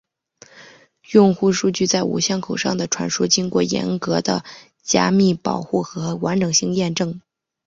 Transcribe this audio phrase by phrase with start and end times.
[1.11, 4.43] 用户数据在无线口上的传输经过严格的
[4.81, 7.21] 加密保护和完整性验证。